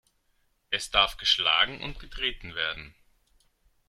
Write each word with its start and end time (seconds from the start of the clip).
Es 0.71 0.89
darf 0.89 1.17
geschlagen 1.17 1.79
und 1.79 1.99
getreten 1.99 2.55
werden. 2.55 2.95